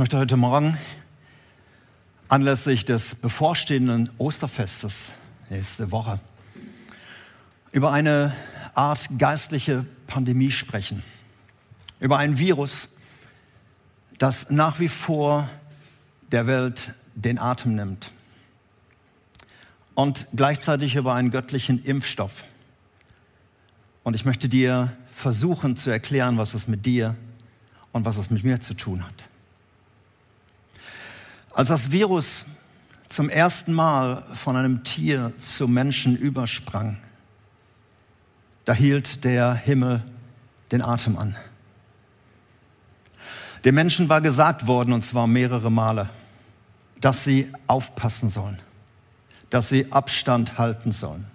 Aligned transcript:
möchte 0.00 0.16
heute 0.16 0.38
Morgen 0.38 0.78
anlässlich 2.28 2.86
des 2.86 3.14
bevorstehenden 3.14 4.08
Osterfestes 4.16 5.12
nächste 5.50 5.90
Woche 5.90 6.18
über 7.72 7.92
eine 7.92 8.34
Art 8.72 9.10
geistliche 9.18 9.84
Pandemie 10.06 10.52
sprechen. 10.52 11.02
Über 11.98 12.16
ein 12.16 12.38
Virus, 12.38 12.88
das 14.16 14.48
nach 14.48 14.80
wie 14.80 14.88
vor 14.88 15.50
der 16.32 16.46
Welt 16.46 16.94
den 17.14 17.38
Atem 17.38 17.74
nimmt. 17.74 18.08
Und 19.94 20.28
gleichzeitig 20.34 20.96
über 20.96 21.12
einen 21.12 21.30
göttlichen 21.30 21.78
Impfstoff. 21.78 22.44
Und 24.02 24.14
ich 24.14 24.24
möchte 24.24 24.48
dir 24.48 24.96
versuchen 25.14 25.76
zu 25.76 25.90
erklären, 25.90 26.38
was 26.38 26.54
es 26.54 26.68
mit 26.68 26.86
dir 26.86 27.16
und 27.92 28.06
was 28.06 28.16
es 28.16 28.30
mit 28.30 28.44
mir 28.44 28.62
zu 28.62 28.72
tun 28.72 29.06
hat. 29.06 29.29
Als 31.52 31.68
das 31.68 31.90
Virus 31.90 32.44
zum 33.08 33.28
ersten 33.28 33.72
Mal 33.72 34.22
von 34.34 34.56
einem 34.56 34.84
Tier 34.84 35.32
zum 35.38 35.72
Menschen 35.72 36.16
übersprang, 36.16 36.96
da 38.64 38.72
hielt 38.72 39.24
der 39.24 39.54
Himmel 39.54 40.02
den 40.70 40.80
Atem 40.80 41.18
an. 41.18 41.36
Den 43.64 43.74
Menschen 43.74 44.08
war 44.08 44.20
gesagt 44.20 44.66
worden, 44.66 44.92
und 44.92 45.04
zwar 45.04 45.26
mehrere 45.26 45.70
Male, 45.70 46.08
dass 47.00 47.24
sie 47.24 47.52
aufpassen 47.66 48.28
sollen, 48.28 48.58
dass 49.50 49.68
sie 49.68 49.90
Abstand 49.90 50.56
halten 50.56 50.92
sollen. 50.92 51.26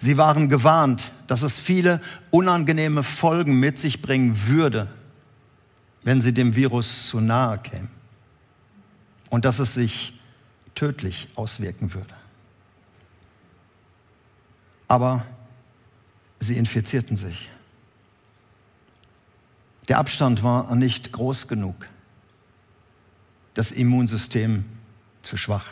Sie 0.00 0.16
waren 0.16 0.48
gewarnt, 0.48 1.12
dass 1.26 1.42
es 1.42 1.58
viele 1.58 2.00
unangenehme 2.30 3.02
Folgen 3.02 3.60
mit 3.60 3.78
sich 3.78 4.00
bringen 4.00 4.46
würde, 4.46 4.88
wenn 6.02 6.22
sie 6.22 6.32
dem 6.32 6.56
Virus 6.56 7.08
zu 7.08 7.20
nahe 7.20 7.58
kämen 7.58 7.90
und 9.34 9.44
dass 9.44 9.58
es 9.58 9.74
sich 9.74 10.12
tödlich 10.76 11.26
auswirken 11.34 11.92
würde. 11.92 12.14
Aber 14.86 15.26
sie 16.38 16.56
infizierten 16.56 17.16
sich. 17.16 17.48
Der 19.88 19.98
Abstand 19.98 20.44
war 20.44 20.72
nicht 20.76 21.10
groß 21.10 21.48
genug, 21.48 21.74
das 23.54 23.72
Immunsystem 23.72 24.66
zu 25.24 25.36
schwach. 25.36 25.66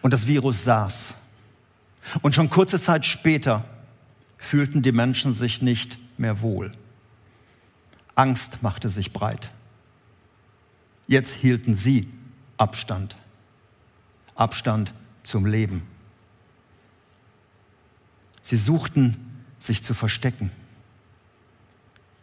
Und 0.00 0.14
das 0.14 0.26
Virus 0.26 0.64
saß. 0.64 1.12
Und 2.22 2.34
schon 2.34 2.48
kurze 2.48 2.80
Zeit 2.80 3.04
später 3.04 3.66
fühlten 4.38 4.80
die 4.80 4.92
Menschen 4.92 5.34
sich 5.34 5.60
nicht 5.60 5.98
mehr 6.18 6.40
wohl. 6.40 6.72
Angst 8.14 8.62
machte 8.62 8.88
sich 8.88 9.12
breit. 9.12 9.50
Jetzt 11.06 11.34
hielten 11.34 11.74
sie 11.74 12.08
Abstand. 12.56 13.16
Abstand 14.34 14.94
zum 15.22 15.46
Leben. 15.46 15.82
Sie 18.42 18.56
suchten 18.56 19.44
sich 19.58 19.84
zu 19.84 19.94
verstecken. 19.94 20.50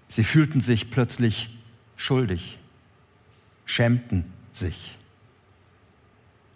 Sie 0.08 0.24
fühlten 0.24 0.60
sich 0.60 0.90
plötzlich 0.90 1.58
schuldig, 1.96 2.58
schämten 3.66 4.34
sich. 4.52 4.96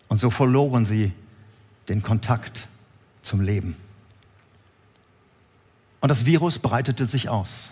Und 0.10 0.20
so 0.20 0.30
verloren 0.30 0.86
sie 0.86 1.14
den 1.88 2.02
Kontakt 2.02 2.68
zum 3.22 3.42
Leben. 3.42 3.76
Und 6.02 6.10
das 6.10 6.26
Virus 6.26 6.60
breitete 6.60 7.06
sich 7.06 7.30
aus. 7.30 7.72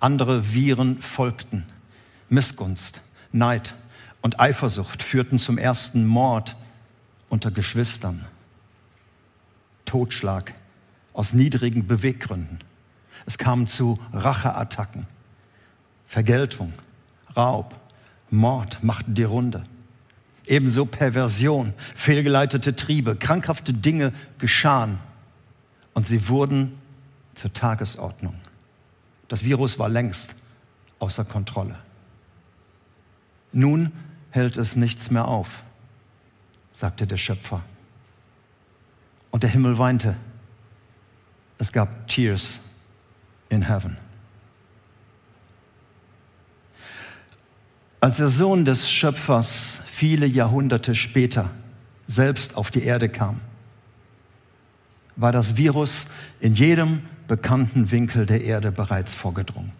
Andere 0.00 0.52
Viren 0.52 0.98
folgten. 0.98 1.64
Missgunst, 2.28 3.00
Neid 3.36 3.74
und 4.22 4.40
Eifersucht 4.40 5.02
führten 5.02 5.38
zum 5.38 5.58
ersten 5.58 6.06
Mord 6.06 6.56
unter 7.28 7.50
Geschwistern. 7.50 8.24
Totschlag 9.84 10.54
aus 11.12 11.32
niedrigen 11.32 11.86
Beweggründen. 11.86 12.58
Es 13.24 13.38
kam 13.38 13.66
zu 13.66 13.98
Racheattacken. 14.12 15.06
Vergeltung, 16.06 16.72
Raub, 17.36 17.74
Mord 18.30 18.82
machten 18.82 19.14
die 19.14 19.24
Runde. 19.24 19.64
Ebenso 20.46 20.86
Perversion, 20.86 21.74
fehlgeleitete 21.94 22.76
Triebe, 22.76 23.16
krankhafte 23.16 23.72
Dinge 23.72 24.12
geschahen 24.38 24.98
und 25.94 26.06
sie 26.06 26.28
wurden 26.28 26.78
zur 27.34 27.52
Tagesordnung. 27.52 28.36
Das 29.28 29.44
Virus 29.44 29.78
war 29.78 29.88
längst 29.88 30.36
außer 30.98 31.24
Kontrolle. 31.24 31.76
Nun 33.56 33.90
hält 34.32 34.58
es 34.58 34.76
nichts 34.76 35.10
mehr 35.10 35.26
auf, 35.26 35.62
sagte 36.72 37.06
der 37.06 37.16
Schöpfer. 37.16 37.62
Und 39.30 39.44
der 39.44 39.48
Himmel 39.48 39.78
weinte. 39.78 40.14
Es 41.56 41.72
gab 41.72 42.06
Tears 42.06 42.58
in 43.48 43.62
Heaven. 43.62 43.96
Als 47.98 48.18
der 48.18 48.28
Sohn 48.28 48.66
des 48.66 48.90
Schöpfers 48.90 49.78
viele 49.86 50.26
Jahrhunderte 50.26 50.94
später 50.94 51.50
selbst 52.06 52.58
auf 52.58 52.70
die 52.70 52.82
Erde 52.82 53.08
kam, 53.08 53.40
war 55.16 55.32
das 55.32 55.56
Virus 55.56 56.04
in 56.40 56.56
jedem 56.56 57.00
bekannten 57.26 57.90
Winkel 57.90 58.26
der 58.26 58.44
Erde 58.44 58.70
bereits 58.70 59.14
vorgedrungen. 59.14 59.72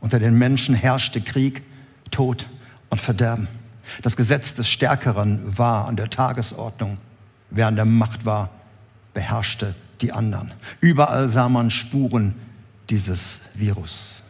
Unter 0.00 0.18
den 0.18 0.38
Menschen 0.38 0.74
herrschte 0.74 1.20
Krieg, 1.20 1.62
Tod 2.10 2.46
und 2.90 3.00
Verderben. 3.00 3.48
Das 4.02 4.16
Gesetz 4.16 4.54
des 4.54 4.68
Stärkeren 4.68 5.56
war 5.56 5.86
an 5.86 5.96
der 5.96 6.10
Tagesordnung. 6.10 6.98
Wer 7.50 7.66
an 7.66 7.76
der 7.76 7.84
Macht 7.84 8.24
war, 8.24 8.50
beherrschte 9.14 9.74
die 10.00 10.12
anderen. 10.12 10.52
Überall 10.80 11.28
sah 11.28 11.48
man 11.48 11.70
Spuren 11.70 12.34
dieses 12.88 13.40
Virus. 13.54 14.22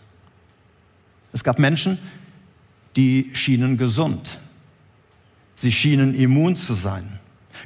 Es 1.32 1.44
gab 1.44 1.58
Menschen, 1.58 1.98
die 2.96 3.30
schienen 3.34 3.76
gesund. 3.76 4.38
Sie 5.54 5.72
schienen 5.72 6.14
immun 6.14 6.56
zu 6.56 6.74
sein, 6.74 7.18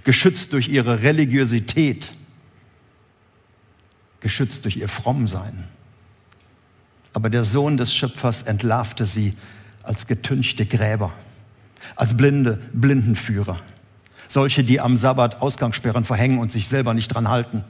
geschützt 0.02 0.52
durch 0.52 0.68
ihre 0.68 1.02
Religiosität, 1.02 2.12
geschützt 4.20 4.64
durch 4.64 4.76
ihr 4.76 4.88
Frommsein. 4.88 5.64
Aber 7.12 7.30
der 7.30 7.44
Sohn 7.44 7.76
des 7.76 7.94
Schöpfers 7.94 8.42
entlarvte 8.42 9.06
sie 9.06 9.34
als 9.84 10.06
getünchte 10.06 10.66
Gräber, 10.66 11.12
als 11.96 12.16
blinde 12.16 12.60
Blindenführer, 12.72 13.60
solche, 14.28 14.64
die 14.64 14.80
am 14.80 14.96
Sabbat 14.96 15.40
Ausgangssperren 15.40 16.04
verhängen 16.04 16.38
und 16.38 16.50
sich 16.50 16.68
selber 16.68 16.94
nicht 16.94 17.08
dran 17.08 17.28
halten. 17.28 17.64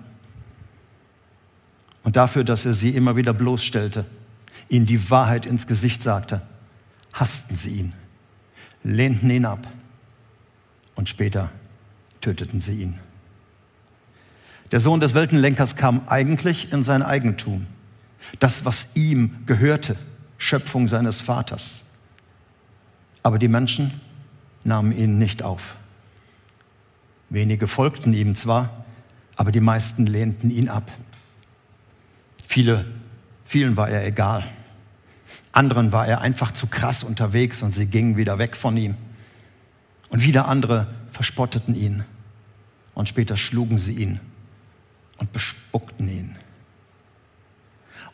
Und 2.02 2.16
dafür, 2.16 2.44
dass 2.44 2.66
er 2.66 2.74
sie 2.74 2.90
immer 2.90 3.16
wieder 3.16 3.32
bloßstellte, 3.32 4.04
ihnen 4.68 4.86
die 4.86 5.10
Wahrheit 5.10 5.46
ins 5.46 5.66
Gesicht 5.66 6.02
sagte, 6.02 6.42
hassten 7.12 7.56
sie 7.56 7.70
ihn, 7.70 7.92
lehnten 8.82 9.30
ihn 9.30 9.44
ab 9.44 9.66
und 10.94 11.08
später 11.08 11.50
töteten 12.20 12.60
sie 12.60 12.82
ihn. 12.82 13.00
Der 14.72 14.80
Sohn 14.80 15.00
des 15.00 15.14
Weltenlenkers 15.14 15.76
kam 15.76 16.02
eigentlich 16.08 16.72
in 16.72 16.82
sein 16.82 17.02
Eigentum, 17.02 17.66
das, 18.38 18.64
was 18.64 18.88
ihm 18.94 19.44
gehörte, 19.46 19.96
Schöpfung 20.38 20.88
seines 20.88 21.20
Vaters. 21.20 21.84
Aber 23.24 23.38
die 23.38 23.48
Menschen 23.48 23.90
nahmen 24.64 24.96
ihn 24.96 25.18
nicht 25.18 25.42
auf. 25.42 25.76
Wenige 27.30 27.66
folgten 27.66 28.12
ihm 28.12 28.36
zwar, 28.36 28.84
aber 29.34 29.50
die 29.50 29.60
meisten 29.60 30.06
lehnten 30.06 30.50
ihn 30.50 30.68
ab. 30.68 30.92
Viele, 32.46 32.84
vielen 33.44 33.76
war 33.76 33.88
er 33.88 34.06
egal. 34.06 34.46
Anderen 35.52 35.90
war 35.90 36.06
er 36.06 36.20
einfach 36.20 36.52
zu 36.52 36.66
krass 36.66 37.02
unterwegs 37.02 37.62
und 37.62 37.72
sie 37.72 37.86
gingen 37.86 38.16
wieder 38.18 38.38
weg 38.38 38.54
von 38.56 38.76
ihm. 38.76 38.96
Und 40.10 40.22
wieder 40.22 40.46
andere 40.46 40.86
verspotteten 41.10 41.74
ihn 41.74 42.04
und 42.92 43.08
später 43.08 43.38
schlugen 43.38 43.78
sie 43.78 43.94
ihn 43.94 44.20
und 45.16 45.32
bespuckten 45.32 46.08
ihn. 46.08 46.36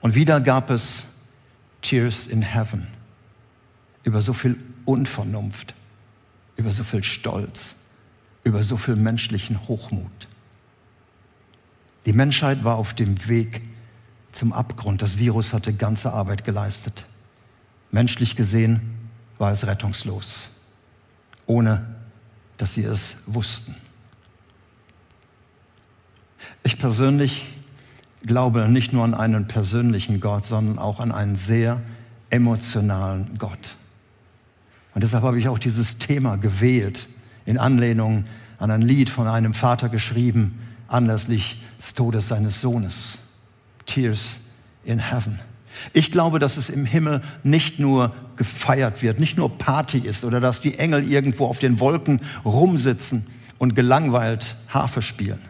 Und 0.00 0.14
wieder 0.14 0.40
gab 0.40 0.70
es 0.70 1.04
Tears 1.82 2.28
in 2.28 2.42
Heaven 2.42 2.86
über 4.04 4.22
so 4.22 4.32
viel 4.32 4.56
Unvernunft, 4.84 5.74
über 6.56 6.70
so 6.72 6.84
viel 6.84 7.02
Stolz, 7.02 7.76
über 8.44 8.62
so 8.62 8.76
viel 8.76 8.96
menschlichen 8.96 9.68
Hochmut. 9.68 10.28
Die 12.06 12.12
Menschheit 12.12 12.64
war 12.64 12.76
auf 12.76 12.94
dem 12.94 13.28
Weg 13.28 13.62
zum 14.32 14.52
Abgrund. 14.52 15.02
Das 15.02 15.18
Virus 15.18 15.52
hatte 15.52 15.72
ganze 15.72 16.12
Arbeit 16.12 16.44
geleistet. 16.44 17.04
Menschlich 17.90 18.36
gesehen 18.36 18.80
war 19.38 19.52
es 19.52 19.66
rettungslos, 19.66 20.50
ohne 21.46 21.94
dass 22.56 22.74
sie 22.74 22.84
es 22.84 23.16
wussten. 23.26 23.74
Ich 26.62 26.78
persönlich 26.78 27.46
glaube 28.22 28.68
nicht 28.68 28.92
nur 28.92 29.04
an 29.04 29.14
einen 29.14 29.48
persönlichen 29.48 30.20
Gott, 30.20 30.44
sondern 30.44 30.78
auch 30.78 31.00
an 31.00 31.10
einen 31.10 31.36
sehr 31.36 31.80
emotionalen 32.28 33.34
Gott. 33.38 33.76
Und 35.00 35.04
deshalb 35.04 35.24
habe 35.24 35.38
ich 35.38 35.48
auch 35.48 35.58
dieses 35.58 35.96
Thema 35.96 36.36
gewählt, 36.36 37.08
in 37.46 37.56
Anlehnung 37.56 38.24
an 38.58 38.70
ein 38.70 38.82
Lied 38.82 39.08
von 39.08 39.28
einem 39.28 39.54
Vater 39.54 39.88
geschrieben, 39.88 40.58
anlässlich 40.88 41.62
des 41.78 41.94
Todes 41.94 42.28
seines 42.28 42.60
Sohnes. 42.60 43.16
Tears 43.86 44.36
in 44.84 44.98
Heaven. 44.98 45.40
Ich 45.94 46.12
glaube, 46.12 46.38
dass 46.38 46.58
es 46.58 46.68
im 46.68 46.84
Himmel 46.84 47.22
nicht 47.42 47.78
nur 47.78 48.12
gefeiert 48.36 49.00
wird, 49.00 49.18
nicht 49.18 49.38
nur 49.38 49.56
Party 49.56 50.00
ist 50.00 50.22
oder 50.22 50.38
dass 50.38 50.60
die 50.60 50.78
Engel 50.78 51.10
irgendwo 51.10 51.46
auf 51.46 51.60
den 51.60 51.80
Wolken 51.80 52.20
rumsitzen 52.44 53.26
und 53.56 53.74
gelangweilt 53.74 54.54
Harfe 54.68 55.00
spielen. 55.00 55.40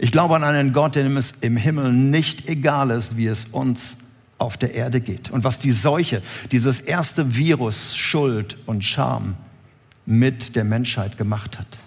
Ich 0.00 0.10
glaube 0.10 0.34
an 0.34 0.42
einen 0.42 0.72
Gott, 0.72 0.96
dem 0.96 1.16
es 1.16 1.30
im 1.42 1.56
Himmel 1.56 1.92
nicht 1.92 2.48
egal 2.48 2.90
ist, 2.90 3.16
wie 3.16 3.26
es 3.26 3.44
uns 3.44 3.98
auf 4.38 4.56
der 4.56 4.74
Erde 4.74 5.00
geht 5.00 5.30
und 5.30 5.44
was 5.44 5.58
die 5.58 5.72
Seuche, 5.72 6.22
dieses 6.52 6.80
erste 6.80 7.36
Virus 7.36 7.96
Schuld 7.96 8.56
und 8.66 8.84
Scham 8.84 9.36
mit 10.06 10.56
der 10.56 10.64
Menschheit 10.64 11.16
gemacht 11.16 11.58
hat. 11.58 11.78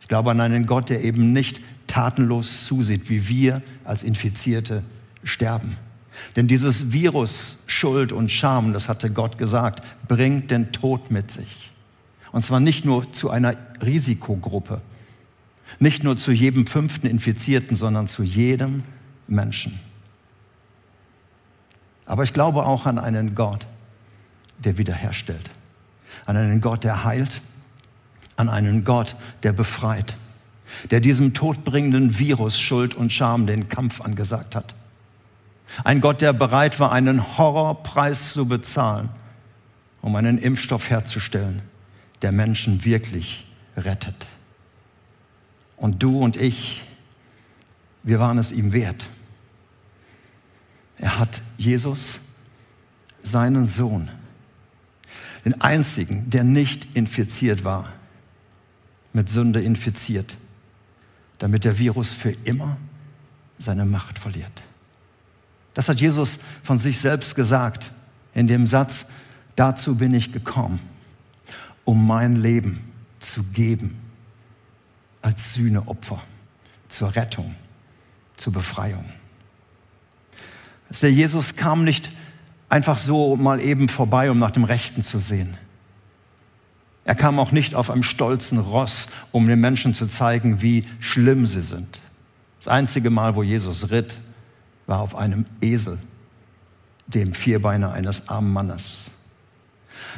Ich 0.00 0.08
glaube 0.08 0.30
an 0.30 0.40
einen 0.40 0.66
Gott, 0.66 0.90
der 0.90 1.02
eben 1.02 1.32
nicht 1.32 1.60
tatenlos 1.86 2.66
zusieht, 2.66 3.08
wie 3.08 3.28
wir 3.28 3.62
als 3.84 4.02
Infizierte 4.02 4.82
sterben. 5.22 5.76
Denn 6.36 6.46
dieses 6.46 6.92
Virus 6.92 7.56
Schuld 7.66 8.12
und 8.12 8.30
Scham, 8.30 8.72
das 8.72 8.88
hatte 8.88 9.10
Gott 9.10 9.38
gesagt, 9.38 9.84
bringt 10.06 10.50
den 10.50 10.72
Tod 10.72 11.10
mit 11.10 11.30
sich. 11.30 11.70
Und 12.32 12.44
zwar 12.44 12.60
nicht 12.60 12.84
nur 12.84 13.12
zu 13.12 13.30
einer 13.30 13.54
Risikogruppe, 13.82 14.80
nicht 15.78 16.04
nur 16.04 16.16
zu 16.16 16.32
jedem 16.32 16.66
fünften 16.66 17.06
Infizierten, 17.06 17.76
sondern 17.76 18.06
zu 18.06 18.22
jedem 18.22 18.82
Menschen. 19.26 19.78
Aber 22.06 22.22
ich 22.24 22.32
glaube 22.32 22.64
auch 22.66 22.86
an 22.86 22.98
einen 22.98 23.34
Gott, 23.34 23.66
der 24.58 24.78
wiederherstellt, 24.78 25.50
an 26.26 26.36
einen 26.36 26.60
Gott, 26.60 26.84
der 26.84 27.04
heilt, 27.04 27.40
an 28.36 28.48
einen 28.48 28.84
Gott, 28.84 29.16
der 29.42 29.52
befreit, 29.52 30.16
der 30.90 31.00
diesem 31.00 31.34
todbringenden 31.34 32.18
Virus 32.18 32.58
Schuld 32.58 32.94
und 32.94 33.12
Scham 33.12 33.46
den 33.46 33.68
Kampf 33.68 34.00
angesagt 34.00 34.56
hat. 34.56 34.74
Ein 35.82 36.00
Gott, 36.00 36.20
der 36.20 36.32
bereit 36.32 36.78
war, 36.78 36.92
einen 36.92 37.38
Horrorpreis 37.38 38.32
zu 38.32 38.46
bezahlen, 38.46 39.08
um 40.02 40.14
einen 40.16 40.38
Impfstoff 40.38 40.90
herzustellen, 40.90 41.62
der 42.22 42.32
Menschen 42.32 42.84
wirklich 42.84 43.46
rettet. 43.76 44.26
Und 45.76 46.02
du 46.02 46.18
und 46.20 46.36
ich, 46.36 46.84
wir 48.02 48.20
waren 48.20 48.38
es 48.38 48.52
ihm 48.52 48.72
wert. 48.72 49.06
Er 51.04 51.18
hat 51.18 51.42
Jesus, 51.58 52.18
seinen 53.22 53.66
Sohn, 53.66 54.10
den 55.44 55.60
einzigen, 55.60 56.30
der 56.30 56.44
nicht 56.44 56.96
infiziert 56.96 57.62
war, 57.62 57.92
mit 59.12 59.28
Sünde 59.28 59.62
infiziert, 59.62 60.38
damit 61.38 61.66
der 61.66 61.78
Virus 61.78 62.14
für 62.14 62.30
immer 62.44 62.78
seine 63.58 63.84
Macht 63.84 64.18
verliert. 64.18 64.62
Das 65.74 65.90
hat 65.90 66.00
Jesus 66.00 66.38
von 66.62 66.78
sich 66.78 66.98
selbst 66.98 67.34
gesagt 67.34 67.92
in 68.32 68.48
dem 68.48 68.66
Satz, 68.66 69.04
dazu 69.56 69.96
bin 69.96 70.14
ich 70.14 70.32
gekommen, 70.32 70.80
um 71.84 72.06
mein 72.06 72.36
Leben 72.36 72.80
zu 73.20 73.42
geben 73.42 73.94
als 75.20 75.52
Sühneopfer 75.52 76.22
zur 76.88 77.14
Rettung, 77.14 77.54
zur 78.38 78.54
Befreiung. 78.54 79.04
Der 80.90 81.12
Jesus 81.12 81.56
kam 81.56 81.84
nicht 81.84 82.10
einfach 82.68 82.98
so 82.98 83.36
mal 83.36 83.60
eben 83.60 83.88
vorbei, 83.88 84.30
um 84.30 84.38
nach 84.38 84.50
dem 84.50 84.64
Rechten 84.64 85.02
zu 85.02 85.18
sehen. 85.18 85.56
Er 87.04 87.14
kam 87.14 87.38
auch 87.38 87.52
nicht 87.52 87.74
auf 87.74 87.90
einem 87.90 88.02
stolzen 88.02 88.58
Ross, 88.58 89.08
um 89.30 89.46
den 89.46 89.60
Menschen 89.60 89.92
zu 89.94 90.06
zeigen, 90.06 90.62
wie 90.62 90.84
schlimm 91.00 91.46
sie 91.46 91.62
sind. 91.62 92.00
Das 92.58 92.68
einzige 92.68 93.10
Mal, 93.10 93.34
wo 93.34 93.42
Jesus 93.42 93.90
ritt, 93.90 94.16
war 94.86 95.00
auf 95.00 95.14
einem 95.14 95.44
Esel, 95.60 95.98
dem 97.06 97.34
Vierbeiner 97.34 97.92
eines 97.92 98.28
armen 98.28 98.52
Mannes. 98.52 99.10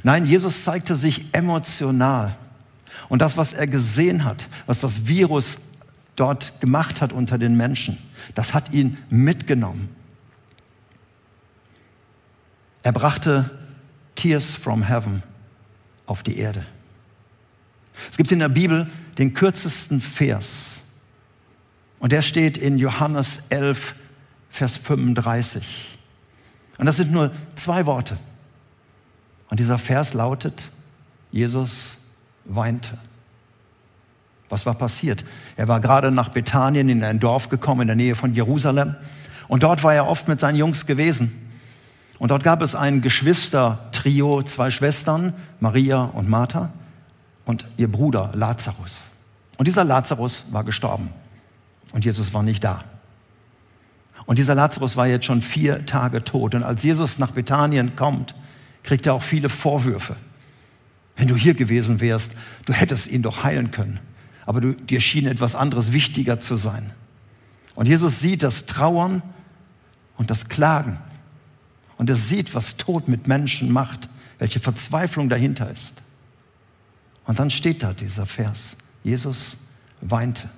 Nein, 0.02 0.26
Jesus 0.26 0.62
zeigte 0.62 0.94
sich 0.94 1.26
emotional. 1.32 2.36
Und 3.08 3.20
das, 3.20 3.36
was 3.36 3.52
er 3.52 3.66
gesehen 3.66 4.24
hat, 4.24 4.48
was 4.66 4.80
das 4.80 5.06
Virus 5.06 5.58
dort 6.14 6.60
gemacht 6.60 7.00
hat 7.02 7.12
unter 7.12 7.36
den 7.36 7.56
Menschen, 7.56 7.98
das 8.34 8.54
hat 8.54 8.72
ihn 8.72 8.98
mitgenommen. 9.10 9.88
Er 12.86 12.92
brachte 12.92 13.50
Tears 14.14 14.54
from 14.54 14.84
Heaven 14.84 15.24
auf 16.06 16.22
die 16.22 16.38
Erde. 16.38 16.64
Es 18.12 18.16
gibt 18.16 18.30
in 18.30 18.38
der 18.38 18.48
Bibel 18.48 18.86
den 19.18 19.34
kürzesten 19.34 20.00
Vers. 20.00 20.78
Und 21.98 22.12
der 22.12 22.22
steht 22.22 22.56
in 22.56 22.78
Johannes 22.78 23.40
11, 23.48 23.96
Vers 24.50 24.76
35. 24.76 25.98
Und 26.78 26.86
das 26.86 26.94
sind 26.94 27.10
nur 27.10 27.32
zwei 27.56 27.86
Worte. 27.86 28.18
Und 29.50 29.58
dieser 29.58 29.78
Vers 29.78 30.14
lautet, 30.14 30.68
Jesus 31.32 31.96
weinte. 32.44 32.98
Was 34.48 34.64
war 34.64 34.74
passiert? 34.74 35.24
Er 35.56 35.66
war 35.66 35.80
gerade 35.80 36.12
nach 36.12 36.28
Bethanien 36.28 36.88
in 36.88 37.02
ein 37.02 37.18
Dorf 37.18 37.48
gekommen 37.48 37.80
in 37.80 37.88
der 37.88 37.96
Nähe 37.96 38.14
von 38.14 38.32
Jerusalem. 38.32 38.94
Und 39.48 39.64
dort 39.64 39.82
war 39.82 39.92
er 39.92 40.06
oft 40.06 40.28
mit 40.28 40.38
seinen 40.38 40.54
Jungs 40.54 40.86
gewesen. 40.86 41.45
Und 42.18 42.30
dort 42.30 42.44
gab 42.44 42.62
es 42.62 42.74
ein 42.74 43.02
Geschwistertrio, 43.02 44.42
zwei 44.42 44.70
Schwestern, 44.70 45.34
Maria 45.60 46.04
und 46.04 46.28
Martha, 46.28 46.72
und 47.44 47.66
ihr 47.76 47.90
Bruder 47.90 48.30
Lazarus. 48.34 49.02
Und 49.56 49.68
dieser 49.68 49.84
Lazarus 49.84 50.44
war 50.50 50.64
gestorben. 50.64 51.10
Und 51.92 52.04
Jesus 52.04 52.32
war 52.34 52.42
nicht 52.42 52.64
da. 52.64 52.84
Und 54.26 54.38
dieser 54.38 54.54
Lazarus 54.54 54.96
war 54.96 55.06
jetzt 55.06 55.24
schon 55.24 55.40
vier 55.40 55.86
Tage 55.86 56.24
tot. 56.24 56.54
Und 56.54 56.64
als 56.64 56.82
Jesus 56.82 57.18
nach 57.18 57.30
Bethanien 57.30 57.94
kommt, 57.94 58.34
kriegt 58.82 59.06
er 59.06 59.14
auch 59.14 59.22
viele 59.22 59.48
Vorwürfe. 59.48 60.16
Wenn 61.16 61.28
du 61.28 61.36
hier 61.36 61.54
gewesen 61.54 62.00
wärst, 62.00 62.32
du 62.66 62.72
hättest 62.72 63.06
ihn 63.06 63.22
doch 63.22 63.44
heilen 63.44 63.70
können. 63.70 64.00
Aber 64.44 64.60
du, 64.60 64.74
dir 64.74 65.00
schien 65.00 65.26
etwas 65.26 65.54
anderes 65.54 65.92
wichtiger 65.92 66.40
zu 66.40 66.56
sein. 66.56 66.92
Und 67.74 67.86
Jesus 67.86 68.20
sieht 68.20 68.42
das 68.42 68.66
Trauern 68.66 69.22
und 70.16 70.30
das 70.30 70.48
Klagen. 70.48 70.98
Und 71.98 72.10
er 72.10 72.16
sieht, 72.16 72.54
was 72.54 72.76
Tod 72.76 73.08
mit 73.08 73.26
Menschen 73.26 73.70
macht, 73.70 74.08
welche 74.38 74.60
Verzweiflung 74.60 75.28
dahinter 75.28 75.70
ist. 75.70 76.02
Und 77.24 77.38
dann 77.38 77.50
steht 77.50 77.82
da 77.82 77.92
dieser 77.92 78.26
Vers. 78.26 78.76
Jesus 79.02 79.56
weinte. 80.00 80.48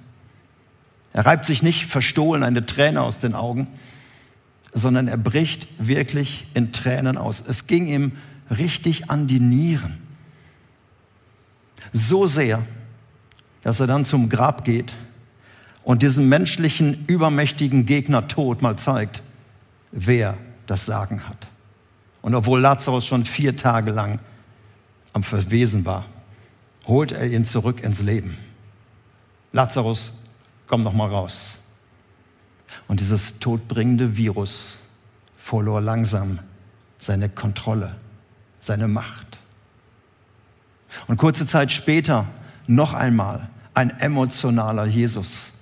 Er 1.12 1.26
reibt 1.26 1.47
sich 1.47 1.62
nicht 1.62 1.87
verstohlen 1.87 2.42
eine 2.42 2.66
Träne 2.66 3.00
aus 3.00 3.21
den 3.21 3.35
Augen, 3.35 3.68
sondern 4.73 5.09
er 5.09 5.16
bricht 5.16 5.68
wirklich 5.78 6.47
in 6.54 6.73
Tränen 6.73 7.16
aus. 7.16 7.42
Es 7.47 7.66
ging 7.66 7.87
ihm 7.87 8.12
richtig 8.50 9.11
an 9.11 9.26
die 9.26 9.40
Nieren. 9.40 9.99
So 11.92 12.26
sehr, 12.26 12.64
dass 13.62 13.80
er 13.80 13.87
dann 13.87 14.04
zum 14.04 14.28
Grab 14.28 14.64
geht 14.64 14.92
und 15.85 16.02
diesem 16.02 16.28
menschlichen, 16.28 17.07
übermächtigen 17.07 17.87
Gegner 17.87 18.28
Tod 18.28 18.61
mal 18.61 18.76
zeigt, 18.76 19.23
wer 19.90 20.37
das 20.68 20.87
Sagen 20.87 21.26
hat. 21.28 21.48
Und 22.22 22.34
obwohl 22.34 22.60
Lazarus 22.60 23.04
schon 23.04 23.25
vier 23.25 23.56
Tage 23.56 23.90
lang 23.90 24.20
am 25.12 25.25
Verwesen 25.25 25.84
war, 25.84 26.04
holt 26.87 27.12
er 27.12 27.26
ihn 27.26 27.44
zurück 27.44 27.80
ins 27.80 28.00
Leben. 28.00 28.37
Lazarus 29.52 30.12
komm 30.66 30.82
noch 30.82 30.92
mal 30.92 31.08
raus. 31.08 31.58
Und 32.87 33.00
dieses 33.00 33.38
todbringende 33.38 34.16
Virus 34.16 34.78
verlor 35.37 35.80
langsam 35.80 36.40
seine 36.98 37.28
Kontrolle, 37.28 37.96
seine 38.58 38.88
Macht. 38.88 39.38
Und 41.06 41.16
kurze 41.16 41.46
Zeit 41.46 41.72
später 41.72 42.26
noch 42.66 42.92
einmal 42.92 43.48
ein 43.72 43.90
emotionaler 44.00 44.84
Jesus. 44.84 45.52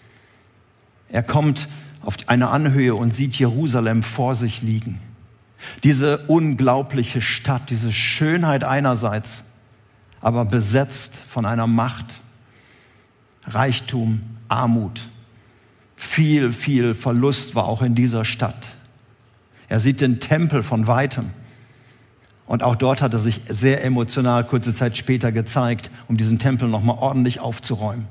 Er 1.09 1.23
kommt 1.23 1.69
auf 2.07 2.17
eine 2.27 2.49
Anhöhe 2.49 2.95
und 2.95 3.13
sieht 3.13 3.35
Jerusalem 3.35 4.03
vor 4.03 4.35
sich 4.35 4.63
liegen. 4.63 5.01
Diese 5.83 6.19
unglaubliche 6.29 7.21
Stadt, 7.21 7.71
diese 7.71 7.93
Schönheit 7.93 8.63
einerseits, 8.63 9.43
aber 10.21 10.45
besetzt 10.45 11.17
von 11.17 11.45
einer 11.45 11.67
Macht, 11.67 12.21
Reichtum, 13.47 14.21
Armut. 14.49 15.03
Viel, 15.97 16.53
viel 16.53 16.95
Verlust 16.95 17.55
war 17.55 17.67
auch 17.67 17.83
in 17.83 17.95
dieser 17.95 18.25
Stadt. 18.25 18.69
Er 19.69 19.81
sieht 19.81 20.01
den 20.01 20.21
Tempel 20.21 20.63
von 20.63 20.87
weitem. 20.87 21.31
Und 22.47 22.63
auch 22.63 22.77
dort 22.77 23.03
hat 23.03 23.13
er 23.13 23.19
sich 23.19 23.43
sehr 23.49 23.83
emotional 23.83 24.45
kurze 24.45 24.73
Zeit 24.73 24.97
später 24.97 25.33
gezeigt, 25.33 25.91
um 26.07 26.17
diesen 26.17 26.39
Tempel 26.39 26.69
nochmal 26.69 26.99
ordentlich 27.01 27.41
aufzuräumen. 27.41 28.07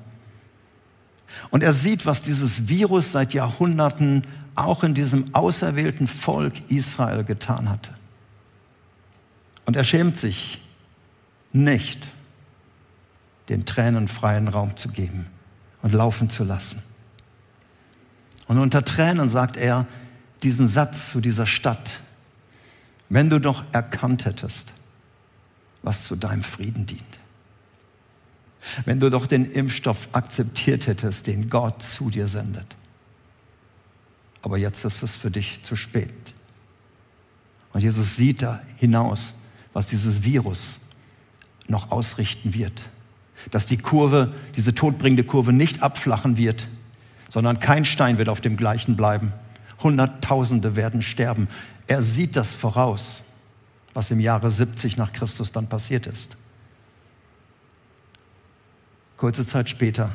Und 1.49 1.63
er 1.63 1.73
sieht, 1.73 2.05
was 2.05 2.21
dieses 2.21 2.67
Virus 2.67 3.11
seit 3.11 3.33
Jahrhunderten 3.33 4.23
auch 4.55 4.83
in 4.83 4.93
diesem 4.93 5.33
auserwählten 5.33 6.07
Volk 6.07 6.53
Israel 6.71 7.23
getan 7.23 7.69
hatte. 7.69 7.91
Und 9.65 9.75
er 9.75 9.83
schämt 9.83 10.17
sich 10.17 10.61
nicht, 11.51 12.07
den 13.49 13.65
Tränen 13.65 14.07
freien 14.07 14.47
Raum 14.47 14.75
zu 14.77 14.89
geben 14.89 15.27
und 15.81 15.93
laufen 15.93 16.29
zu 16.29 16.43
lassen. 16.43 16.81
Und 18.47 18.59
unter 18.59 18.83
Tränen 18.85 19.29
sagt 19.29 19.57
er 19.57 19.85
diesen 20.43 20.67
Satz 20.67 21.11
zu 21.11 21.21
dieser 21.21 21.45
Stadt, 21.45 21.89
wenn 23.09 23.29
du 23.29 23.39
doch 23.39 23.63
erkannt 23.71 24.25
hättest, 24.25 24.71
was 25.81 26.05
zu 26.05 26.15
deinem 26.15 26.43
Frieden 26.43 26.85
dient. 26.85 27.19
Wenn 28.85 28.99
du 28.99 29.09
doch 29.09 29.27
den 29.27 29.49
Impfstoff 29.51 30.09
akzeptiert 30.11 30.87
hättest, 30.87 31.27
den 31.27 31.49
Gott 31.49 31.81
zu 31.83 32.09
dir 32.09 32.27
sendet. 32.27 32.75
Aber 34.41 34.57
jetzt 34.57 34.85
ist 34.85 35.01
es 35.01 35.15
für 35.15 35.31
dich 35.31 35.63
zu 35.63 35.75
spät. 35.75 36.13
Und 37.73 37.81
Jesus 37.81 38.15
sieht 38.15 38.41
da 38.41 38.61
hinaus, 38.77 39.33
was 39.73 39.87
dieses 39.87 40.23
Virus 40.23 40.79
noch 41.67 41.91
ausrichten 41.91 42.53
wird. 42.53 42.83
Dass 43.51 43.65
die 43.65 43.77
Kurve, 43.77 44.33
diese 44.55 44.73
todbringende 44.73 45.23
Kurve 45.23 45.51
nicht 45.51 45.83
abflachen 45.83 46.37
wird, 46.37 46.67
sondern 47.27 47.59
kein 47.59 47.85
Stein 47.85 48.17
wird 48.17 48.29
auf 48.29 48.39
dem 48.39 48.55
gleichen 48.55 48.95
bleiben. 48.95 49.33
Hunderttausende 49.83 50.75
werden 50.75 51.01
sterben. 51.01 51.47
Er 51.87 52.01
sieht 52.01 52.35
das 52.35 52.53
voraus, 52.53 53.23
was 53.93 54.11
im 54.11 54.19
Jahre 54.19 54.49
70 54.49 54.95
nach 54.97 55.11
Christus 55.11 55.51
dann 55.51 55.67
passiert 55.67 56.07
ist. 56.07 56.37
Kurze 59.17 59.45
Zeit 59.45 59.69
später 59.69 60.09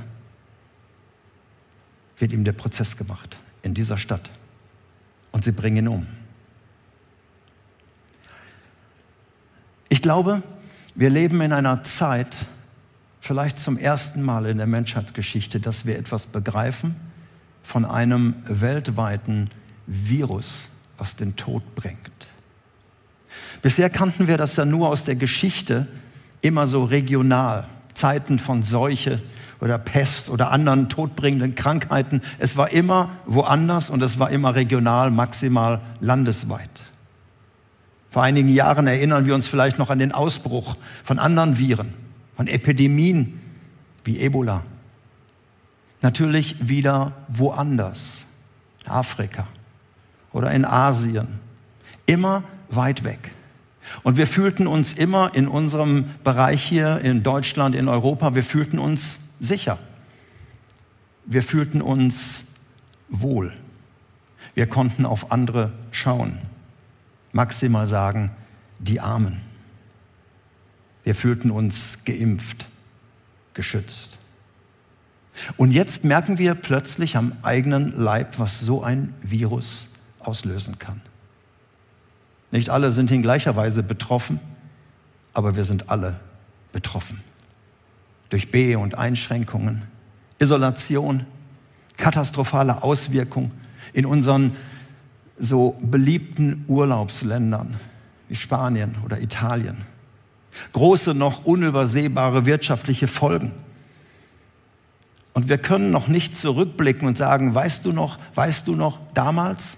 wird 2.18 2.32
ihm 2.32 2.44
der 2.44 2.52
Prozess 2.52 2.96
gemacht 2.96 3.36
in 3.62 3.74
dieser 3.74 3.98
Stadt 3.98 4.30
und 5.32 5.44
sie 5.44 5.52
bringen 5.52 5.78
ihn 5.78 5.88
um. 5.88 6.06
Ich 9.88 10.02
glaube, 10.02 10.42
wir 10.94 11.10
leben 11.10 11.40
in 11.40 11.52
einer 11.52 11.82
Zeit, 11.82 12.36
vielleicht 13.20 13.58
zum 13.58 13.78
ersten 13.78 14.22
Mal 14.22 14.46
in 14.46 14.58
der 14.58 14.66
Menschheitsgeschichte, 14.66 15.60
dass 15.60 15.86
wir 15.86 15.98
etwas 15.98 16.26
begreifen 16.26 16.96
von 17.62 17.84
einem 17.84 18.34
weltweiten 18.44 19.50
Virus, 19.86 20.68
was 20.98 21.16
den 21.16 21.36
Tod 21.36 21.74
bringt. 21.74 21.98
Bisher 23.62 23.90
kannten 23.90 24.26
wir 24.26 24.36
das 24.36 24.56
ja 24.56 24.64
nur 24.64 24.88
aus 24.88 25.04
der 25.04 25.16
Geschichte, 25.16 25.86
immer 26.40 26.66
so 26.66 26.84
regional, 26.84 27.66
Zeiten 28.00 28.38
von 28.38 28.62
Seuche 28.62 29.20
oder 29.60 29.76
Pest 29.76 30.30
oder 30.30 30.50
anderen 30.50 30.88
todbringenden 30.88 31.54
Krankheiten. 31.54 32.22
Es 32.38 32.56
war 32.56 32.70
immer 32.70 33.10
woanders 33.26 33.90
und 33.90 34.02
es 34.02 34.18
war 34.18 34.30
immer 34.30 34.54
regional, 34.54 35.10
maximal 35.10 35.82
landesweit. 36.00 36.70
Vor 38.08 38.22
einigen 38.22 38.48
Jahren 38.48 38.86
erinnern 38.86 39.26
wir 39.26 39.34
uns 39.34 39.46
vielleicht 39.46 39.78
noch 39.78 39.90
an 39.90 39.98
den 39.98 40.12
Ausbruch 40.12 40.76
von 41.04 41.18
anderen 41.18 41.58
Viren, 41.58 41.92
von 42.36 42.46
Epidemien 42.46 43.38
wie 44.04 44.18
Ebola. 44.18 44.62
Natürlich 46.00 46.56
wieder 46.66 47.12
woanders, 47.28 48.24
Afrika 48.86 49.46
oder 50.32 50.50
in 50.52 50.64
Asien, 50.64 51.38
immer 52.06 52.44
weit 52.70 53.04
weg. 53.04 53.32
Und 54.02 54.16
wir 54.16 54.26
fühlten 54.26 54.66
uns 54.66 54.92
immer 54.92 55.34
in 55.34 55.48
unserem 55.48 56.06
Bereich 56.24 56.62
hier 56.62 57.00
in 57.00 57.22
Deutschland, 57.22 57.74
in 57.74 57.88
Europa, 57.88 58.34
wir 58.34 58.44
fühlten 58.44 58.78
uns 58.78 59.18
sicher. 59.40 59.78
Wir 61.26 61.42
fühlten 61.42 61.82
uns 61.82 62.44
wohl. 63.08 63.52
Wir 64.54 64.66
konnten 64.66 65.06
auf 65.06 65.32
andere 65.32 65.72
schauen. 65.90 66.38
Maximal 67.32 67.86
sagen, 67.86 68.30
die 68.78 69.00
Armen. 69.00 69.40
Wir 71.04 71.14
fühlten 71.14 71.50
uns 71.50 71.98
geimpft, 72.04 72.66
geschützt. 73.54 74.18
Und 75.56 75.70
jetzt 75.70 76.04
merken 76.04 76.38
wir 76.38 76.54
plötzlich 76.54 77.16
am 77.16 77.32
eigenen 77.42 77.98
Leib, 77.98 78.38
was 78.38 78.60
so 78.60 78.82
ein 78.82 79.14
Virus 79.22 79.88
auslösen 80.18 80.78
kann. 80.78 81.00
Nicht 82.50 82.70
alle 82.70 82.90
sind 82.90 83.10
in 83.10 83.22
gleicher 83.22 83.56
Weise 83.56 83.82
betroffen, 83.82 84.40
aber 85.32 85.56
wir 85.56 85.64
sind 85.64 85.90
alle 85.90 86.20
betroffen. 86.72 87.20
Durch 88.30 88.50
B- 88.50 88.76
und 88.76 88.96
Einschränkungen, 88.96 89.82
Isolation, 90.38 91.26
katastrophale 91.96 92.82
Auswirkungen 92.82 93.52
in 93.92 94.06
unseren 94.06 94.56
so 95.38 95.78
beliebten 95.80 96.64
Urlaubsländern 96.68 97.76
wie 98.28 98.36
Spanien 98.36 98.96
oder 99.04 99.20
Italien. 99.20 99.78
Große, 100.72 101.14
noch 101.14 101.44
unübersehbare 101.44 102.46
wirtschaftliche 102.46 103.08
Folgen. 103.08 103.52
Und 105.32 105.48
wir 105.48 105.58
können 105.58 105.90
noch 105.90 106.08
nicht 106.08 106.36
zurückblicken 106.36 107.06
und 107.06 107.16
sagen, 107.16 107.54
weißt 107.54 107.84
du 107.84 107.92
noch, 107.92 108.18
weißt 108.34 108.66
du 108.66 108.74
noch 108.74 108.98
damals? 109.14 109.76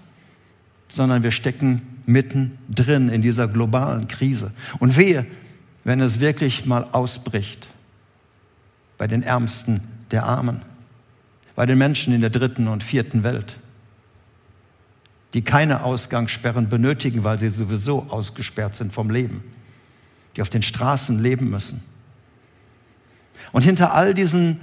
Sondern 0.93 1.23
wir 1.23 1.31
stecken 1.31 1.81
mittendrin 2.05 3.09
in 3.09 3.23
dieser 3.23 3.47
globalen 3.47 4.07
Krise. 4.07 4.51
Und 4.77 4.95
wehe, 4.95 5.25
wenn 5.83 5.99
es 5.99 6.19
wirklich 6.19 6.67
mal 6.67 6.83
ausbricht 6.91 7.67
bei 8.99 9.07
den 9.07 9.23
Ärmsten 9.23 9.81
der 10.11 10.25
Armen, 10.25 10.61
bei 11.55 11.65
den 11.65 11.79
Menschen 11.79 12.13
in 12.13 12.21
der 12.21 12.29
dritten 12.29 12.67
und 12.67 12.83
vierten 12.83 13.23
Welt, 13.23 13.57
die 15.33 15.41
keine 15.41 15.83
Ausgangssperren 15.83 16.69
benötigen, 16.69 17.23
weil 17.23 17.39
sie 17.39 17.49
sowieso 17.49 18.05
ausgesperrt 18.09 18.75
sind 18.75 18.93
vom 18.93 19.09
Leben, 19.09 19.43
die 20.35 20.43
auf 20.43 20.49
den 20.49 20.61
Straßen 20.61 21.21
leben 21.21 21.49
müssen. 21.49 21.83
Und 23.51 23.63
hinter 23.63 23.93
all 23.93 24.13
diesen 24.13 24.59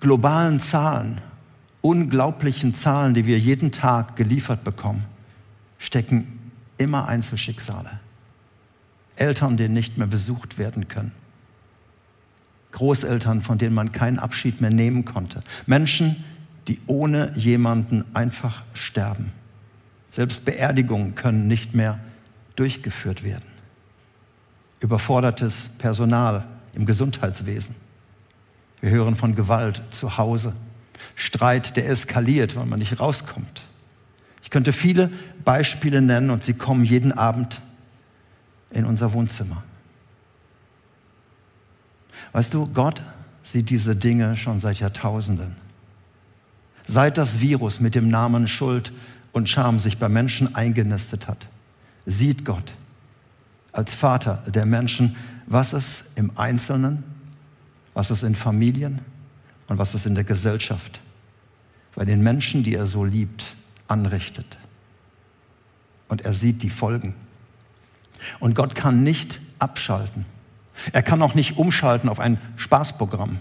globalen 0.00 0.60
Zahlen, 0.60 1.20
unglaublichen 1.80 2.74
Zahlen, 2.74 3.14
die 3.14 3.24
wir 3.24 3.38
jeden 3.38 3.72
Tag 3.72 4.16
geliefert 4.16 4.62
bekommen, 4.62 5.04
stecken 5.80 6.52
immer 6.78 7.08
Einzelschicksale. 7.08 7.98
Eltern, 9.16 9.56
die 9.56 9.68
nicht 9.68 9.98
mehr 9.98 10.06
besucht 10.06 10.56
werden 10.56 10.86
können. 10.86 11.12
Großeltern, 12.70 13.42
von 13.42 13.58
denen 13.58 13.74
man 13.74 13.90
keinen 13.90 14.20
Abschied 14.20 14.60
mehr 14.60 14.70
nehmen 14.70 15.04
konnte. 15.04 15.40
Menschen, 15.66 16.24
die 16.68 16.78
ohne 16.86 17.36
jemanden 17.36 18.04
einfach 18.14 18.62
sterben. 18.74 19.32
Selbst 20.10 20.44
Beerdigungen 20.44 21.16
können 21.16 21.48
nicht 21.48 21.74
mehr 21.74 21.98
durchgeführt 22.54 23.24
werden. 23.24 23.48
Überfordertes 24.80 25.70
Personal 25.78 26.46
im 26.74 26.86
Gesundheitswesen. 26.86 27.74
Wir 28.80 28.90
hören 28.90 29.16
von 29.16 29.34
Gewalt 29.34 29.82
zu 29.90 30.16
Hause. 30.16 30.54
Streit, 31.14 31.76
der 31.76 31.88
eskaliert, 31.88 32.56
weil 32.56 32.66
man 32.66 32.78
nicht 32.78 33.00
rauskommt. 33.00 33.64
Ich 34.50 34.52
könnte 34.52 34.72
viele 34.72 35.12
Beispiele 35.44 36.02
nennen 36.02 36.28
und 36.28 36.42
sie 36.42 36.54
kommen 36.54 36.84
jeden 36.84 37.12
Abend 37.12 37.60
in 38.72 38.84
unser 38.84 39.12
Wohnzimmer. 39.12 39.62
Weißt 42.32 42.52
du, 42.52 42.66
Gott 42.66 43.00
sieht 43.44 43.70
diese 43.70 43.94
Dinge 43.94 44.36
schon 44.36 44.58
seit 44.58 44.80
Jahrtausenden. 44.80 45.54
Seit 46.84 47.16
das 47.16 47.38
Virus 47.38 47.78
mit 47.78 47.94
dem 47.94 48.08
Namen 48.08 48.48
Schuld 48.48 48.92
und 49.30 49.48
Scham 49.48 49.78
sich 49.78 49.98
bei 49.98 50.08
Menschen 50.08 50.52
eingenistet 50.56 51.28
hat, 51.28 51.46
sieht 52.04 52.44
Gott 52.44 52.72
als 53.70 53.94
Vater 53.94 54.42
der 54.48 54.66
Menschen, 54.66 55.14
was 55.46 55.72
es 55.72 56.06
im 56.16 56.36
Einzelnen, 56.36 57.04
was 57.94 58.10
es 58.10 58.24
in 58.24 58.34
Familien 58.34 58.98
und 59.68 59.78
was 59.78 59.94
es 59.94 60.06
in 60.06 60.16
der 60.16 60.24
Gesellschaft 60.24 61.00
bei 61.94 62.04
den 62.04 62.20
Menschen, 62.20 62.64
die 62.64 62.74
er 62.74 62.86
so 62.86 63.04
liebt, 63.04 63.54
anrichtet. 63.90 64.58
Und 66.08 66.22
er 66.22 66.32
sieht 66.32 66.62
die 66.62 66.70
Folgen. 66.70 67.14
Und 68.38 68.54
Gott 68.54 68.74
kann 68.74 69.02
nicht 69.02 69.40
abschalten. 69.58 70.24
Er 70.92 71.02
kann 71.02 71.22
auch 71.22 71.34
nicht 71.34 71.58
umschalten 71.58 72.08
auf 72.08 72.20
ein 72.20 72.38
Spaßprogramm. 72.56 73.38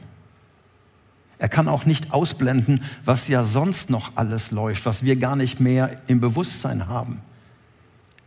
Er 1.38 1.50
kann 1.50 1.70
auch 1.70 1.86
nicht 1.86 2.12
ausblenden, 2.14 2.82
was 3.06 3.30
ja 3.30 3.44
sonst 3.44 3.90
noch 3.90 4.18
alles 4.18 4.52
läuft, 4.52 4.86
was 4.86 5.04
wir 5.04 5.16
gar 5.16 5.38
nicht 5.38 5.60
mehr 5.60 6.02
im 6.08 6.20
Bewusstsein 6.20 6.88
haben. 6.88 7.22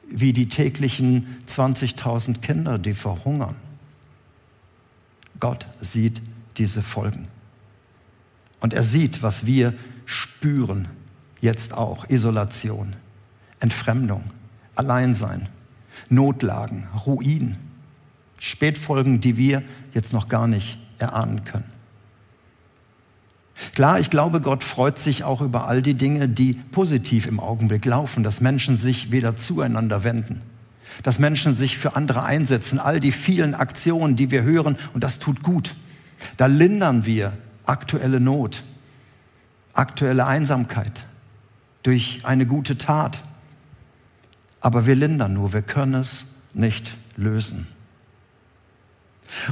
Wie 0.09 0.33
die 0.33 0.49
täglichen 0.49 1.39
20.000 1.47 2.41
Kinder, 2.41 2.79
die 2.79 2.95
verhungern. 2.95 3.57
Gott 5.41 5.67
sieht 5.81 6.23
diese 6.57 6.83
Folgen. 6.83 7.29
Und 8.61 8.73
er 8.73 8.83
sieht, 8.83 9.23
was 9.23 9.45
wir 9.45 9.75
spüren, 10.07 10.89
jetzt 11.43 11.75
auch. 11.75 12.09
Isolation, 12.09 12.95
Entfremdung, 13.61 14.25
Alleinsein, 14.75 15.49
Notlagen, 16.09 16.89
Ruin, 17.05 17.57
Spätfolgen, 18.39 19.21
die 19.21 19.37
wir 19.37 19.63
jetzt 19.93 20.15
noch 20.15 20.29
gar 20.29 20.47
nicht 20.47 20.79
erahnen 20.99 21.45
können. 21.45 21.71
Klar, 23.75 24.01
ich 24.01 24.11
glaube, 24.11 24.41
Gott 24.41 24.65
freut 24.65 24.99
sich 24.99 25.25
auch 25.25 25.41
über 25.41 25.69
all 25.69 25.83
die 25.83 25.95
Dinge, 25.95 26.29
die 26.29 26.55
positiv 26.55 27.27
im 27.27 27.39
Augenblick 27.39 27.85
laufen, 27.85 28.23
dass 28.23 28.41
Menschen 28.41 28.77
sich 28.77 29.13
wieder 29.13 29.37
zueinander 29.37 30.05
wenden, 30.05 30.41
dass 31.03 31.19
Menschen 31.19 31.55
sich 31.55 31.79
für 31.79 31.95
andere 31.95 32.25
einsetzen, 32.25 32.79
all 32.79 32.99
die 32.99 33.13
vielen 33.13 33.55
Aktionen, 33.55 34.17
die 34.17 34.31
wir 34.31 34.43
hören, 34.43 34.77
und 34.95 35.05
das 35.05 35.19
tut 35.19 35.43
gut. 35.43 35.75
Da 36.37 36.47
lindern 36.47 37.05
wir 37.07 37.35
aktuelle 37.67 38.21
Not, 38.21 38.65
aktuelle 39.75 40.27
Einsamkeit 40.27 41.05
durch 41.83 42.21
eine 42.25 42.47
gute 42.47 42.79
Tat. 42.79 43.21
Aber 44.61 44.87
wir 44.87 44.95
lindern 44.95 45.35
nur, 45.35 45.53
wir 45.53 45.63
können 45.63 45.95
es 45.95 46.25
nicht 46.55 46.97
lösen. 47.17 47.67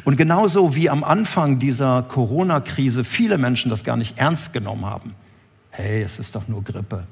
Und 0.05 0.17
genauso 0.17 0.75
wie 0.75 0.91
am 0.91 1.03
Anfang 1.05 1.59
dieser 1.59 2.03
Corona-Krise 2.03 3.03
viele 3.05 3.39
Menschen 3.39 3.71
das 3.71 3.83
gar 3.83 3.97
nicht 3.97 4.19
ernst 4.19 4.53
genommen 4.53 4.85
haben. 4.85 5.15
Hey, 5.71 6.03
es 6.03 6.19
ist 6.19 6.35
doch 6.35 6.49
nur 6.49 6.63
Grippe. 6.63 7.07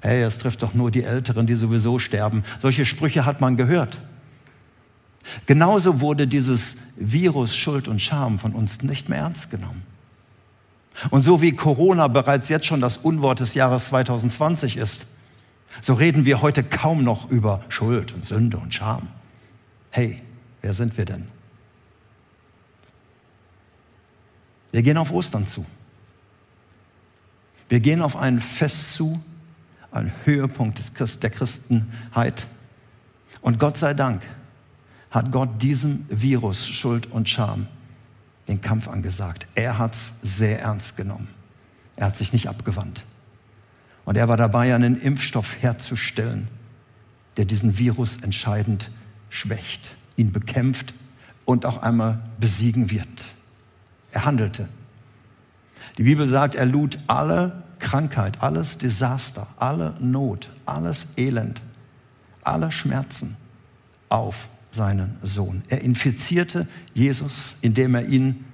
Hey, 0.00 0.22
es 0.22 0.38
trifft 0.38 0.62
doch 0.62 0.74
nur 0.74 0.90
die 0.90 1.02
Älteren, 1.02 1.46
die 1.46 1.54
sowieso 1.54 1.98
sterben. 1.98 2.44
Solche 2.58 2.84
Sprüche 2.84 3.24
hat 3.24 3.40
man 3.40 3.56
gehört. 3.56 3.98
Genauso 5.46 6.00
wurde 6.00 6.28
dieses 6.28 6.76
Virus 6.96 7.56
Schuld 7.56 7.88
und 7.88 8.00
Scham 8.00 8.38
von 8.38 8.52
uns 8.52 8.82
nicht 8.82 9.08
mehr 9.08 9.18
ernst 9.18 9.50
genommen. 9.50 9.82
Und 11.10 11.22
so 11.22 11.42
wie 11.42 11.52
Corona 11.52 12.08
bereits 12.08 12.48
jetzt 12.48 12.66
schon 12.66 12.80
das 12.80 12.96
Unwort 12.96 13.40
des 13.40 13.54
Jahres 13.54 13.86
2020 13.86 14.76
ist, 14.76 15.06
so 15.82 15.94
reden 15.94 16.24
wir 16.24 16.40
heute 16.40 16.64
kaum 16.64 17.04
noch 17.04 17.30
über 17.30 17.62
Schuld 17.68 18.14
und 18.14 18.24
Sünde 18.24 18.56
und 18.56 18.72
Scham. 18.72 19.08
Hey, 19.90 20.16
wer 20.62 20.72
sind 20.72 20.96
wir 20.96 21.04
denn? 21.04 21.28
Wir 24.72 24.82
gehen 24.82 24.96
auf 24.96 25.12
Ostern 25.12 25.46
zu. 25.46 25.64
Wir 27.68 27.80
gehen 27.80 28.02
auf 28.02 28.16
ein 28.16 28.40
Fest 28.40 28.94
zu, 28.94 29.20
ein 29.90 30.12
Höhepunkt 30.24 30.80
der 31.22 31.30
Christenheit. 31.30 32.46
Und 33.40 33.58
Gott 33.58 33.76
sei 33.76 33.94
Dank 33.94 34.22
hat 35.10 35.32
Gott 35.32 35.62
diesem 35.62 36.06
Virus 36.08 36.66
Schuld 36.66 37.10
und 37.10 37.28
Scham 37.28 37.66
den 38.48 38.60
Kampf 38.60 38.88
angesagt. 38.88 39.46
Er 39.54 39.78
hat 39.78 39.94
es 39.94 40.12
sehr 40.22 40.60
ernst 40.60 40.96
genommen. 40.96 41.28
Er 41.96 42.06
hat 42.06 42.16
sich 42.16 42.32
nicht 42.32 42.48
abgewandt. 42.48 43.04
Und 44.04 44.16
er 44.16 44.28
war 44.28 44.36
dabei, 44.36 44.74
einen 44.74 45.00
Impfstoff 45.00 45.60
herzustellen, 45.60 46.48
der 47.36 47.44
diesen 47.44 47.78
Virus 47.78 48.18
entscheidend 48.18 48.90
schwächt, 49.30 49.90
ihn 50.16 50.32
bekämpft 50.32 50.94
und 51.44 51.66
auch 51.66 51.82
einmal 51.82 52.20
besiegen 52.38 52.90
wird. 52.90 53.24
Er 54.12 54.24
handelte. 54.24 54.68
Die 55.98 56.04
Bibel 56.04 56.26
sagt, 56.26 56.54
er 56.54 56.66
lud 56.66 56.98
alle 57.06 57.64
Krankheit, 57.78 58.42
alles 58.42 58.78
Desaster, 58.78 59.46
alle 59.56 59.94
Not, 60.00 60.50
alles 60.64 61.08
Elend, 61.16 61.62
alle 62.42 62.70
Schmerzen 62.70 63.36
auf 64.08 64.48
seinen 64.76 65.16
Sohn. 65.22 65.64
Er 65.68 65.80
infizierte 65.80 66.68
Jesus, 66.94 67.56
indem 67.62 67.96
er 67.96 68.06
ihn 68.06 68.44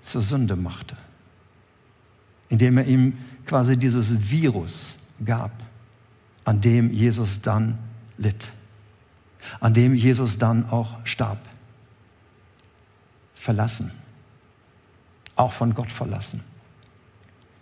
zur 0.00 0.22
Sünde 0.22 0.56
machte, 0.56 0.96
indem 2.48 2.78
er 2.78 2.86
ihm 2.86 3.18
quasi 3.44 3.76
dieses 3.76 4.30
Virus 4.30 4.96
gab, 5.24 5.52
an 6.44 6.60
dem 6.60 6.92
Jesus 6.92 7.42
dann 7.42 7.78
litt, 8.18 8.48
an 9.60 9.74
dem 9.74 9.94
Jesus 9.94 10.38
dann 10.38 10.68
auch 10.70 11.04
starb. 11.04 11.38
Verlassen, 13.34 13.92
auch 15.36 15.52
von 15.52 15.74
Gott 15.74 15.92
verlassen. 15.92 16.42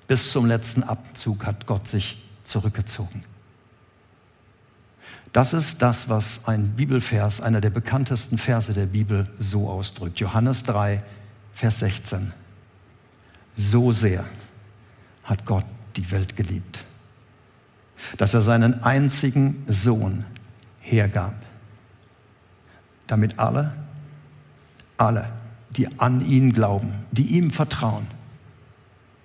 Bis 0.07 0.31
zum 0.31 0.47
letzten 0.47 0.83
Abzug 0.83 1.45
hat 1.45 1.67
Gott 1.67 1.89
sich 1.89 2.23
zurückgezogen. 2.45 3.23
Das 5.35 5.53
ist 5.53 5.83
das, 5.83 6.09
was 6.09 6.47
ein 6.47 6.77
Bibelvers, 6.77 7.41
einer 7.41 7.61
der 7.61 7.71
bekanntesten 7.71 8.39
Verse 8.39 8.73
der 8.73 8.87
Bibel, 8.87 9.29
so 9.37 9.69
ausdrückt. 9.69 10.21
Johannes 10.21 10.63
3, 10.63 11.03
Vers 11.53 11.81
16. 11.81 12.33
So 13.57 13.91
sehr 13.91 14.25
hat 15.25 15.45
Gott 15.45 15.65
die 15.97 16.09
Welt 16.13 16.37
geliebt, 16.37 16.85
dass 18.17 18.33
er 18.33 18.43
seinen 18.43 18.85
einzigen 18.85 19.65
Sohn 19.67 20.25
hergab, 20.79 21.35
damit 23.09 23.41
alle, 23.41 23.75
alle, 24.97 25.31
die 25.77 25.99
an 25.99 26.25
ihn 26.25 26.53
glauben, 26.53 26.93
die 27.11 27.37
ihm 27.37 27.51
vertrauen, 27.51 28.07